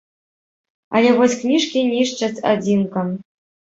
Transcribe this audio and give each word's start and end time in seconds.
Але 0.99 1.11
вось 1.19 1.37
кніжкі 1.43 1.85
нішчаць 1.91 2.43
адзінкам. 2.53 3.17